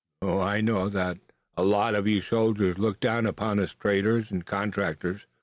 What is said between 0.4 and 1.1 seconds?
I know